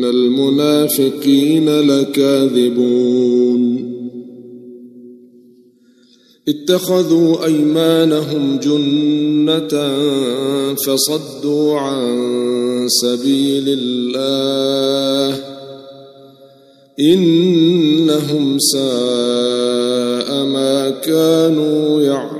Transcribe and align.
إن 0.00 0.04
المنافقين 0.04 1.68
لكاذبون 1.80 3.60
اتخذوا 6.48 7.44
أيمانهم 7.44 8.58
جنة 8.58 9.94
فصدوا 10.86 11.78
عن 11.78 12.86
سبيل 12.88 13.64
الله 13.68 15.38
إنهم 17.00 18.58
ساء 18.58 20.44
ما 20.44 20.90
كانوا 20.90 22.02
يعملون 22.02 22.39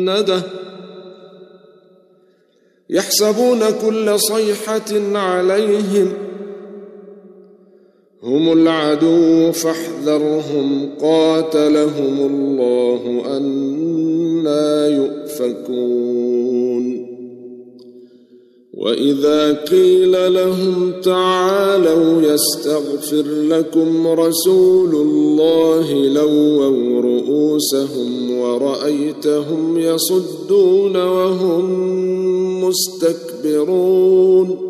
مسنده 0.00 0.42
يحسبون 2.90 3.58
كل 3.86 4.20
صيحة 4.20 5.18
عليهم. 5.18 6.12
هم 8.22 8.52
العدو 8.52 9.52
فاحذرهم. 9.52 10.90
قاتلهم 11.00 12.20
الله 12.20 13.22
أنا 13.36 14.86
يؤفكون. 14.86 16.49
وإذا 18.80 19.52
قيل 19.52 20.34
لهم 20.34 20.92
تعالوا 21.02 22.22
يستغفر 22.22 23.24
لكم 23.26 24.06
رسول 24.06 24.94
الله 24.94 25.92
لووا 25.92 27.00
رؤوسهم 27.00 28.38
ورأيتهم 28.38 29.78
يصدون 29.78 30.96
وهم 30.96 31.64
مستكبرون 32.64 34.69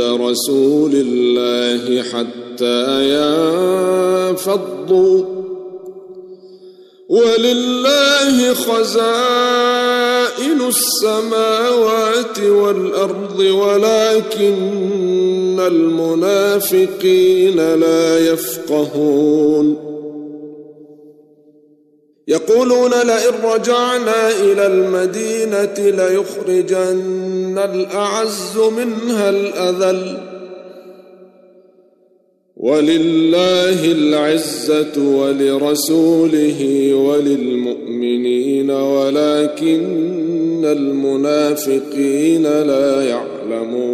رسول 0.00 0.90
الله 0.94 2.02
حتى 2.02 3.04
ينفضوا. 4.30 5.24
ولله 7.08 8.54
خزائن 8.54 9.74
السماوات 10.68 12.38
والأرض 12.40 13.38
ولكن 13.38 14.54
المنافقين 15.60 17.56
لا 17.74 18.18
يفقهون. 18.32 19.94
يقولون 22.28 22.90
لئن 22.90 23.34
رجعنا 23.44 24.30
إلى 24.30 24.66
المدينة 24.66 25.74
ليخرجن 25.78 27.58
الأعز 27.58 28.58
منها 28.76 29.30
الأذل. 29.30 30.18
ولله 32.56 33.92
العزة 33.92 34.98
ولرسوله 34.98 36.90
وللمؤمنين 36.94 38.70
ولكن 38.70 40.64
المنافقين 40.64 42.42
لا 42.42 43.02
يعلمون. 43.04 43.93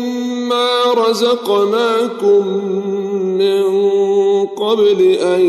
رزقناكم 0.97 2.47
من 3.37 3.63
قبل 4.45 5.01
أن 5.01 5.41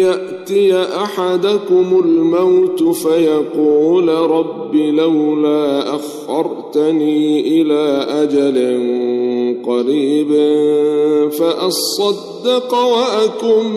يأتي 0.00 0.74
أحدكم 0.74 2.02
الموت 2.04 2.82
فيقول 2.82 4.08
رب 4.08 4.74
لولا 4.74 5.94
أخرتني 5.94 7.40
إلى 7.40 8.06
أجل 8.08 8.82
قريب 9.66 10.32
فأصدق 11.30 12.74
وأكن 12.74 13.72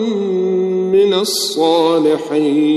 من 0.92 1.14
الصالحين 1.14 2.76